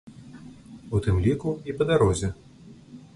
[0.95, 2.29] У тым ліку і па дарозе.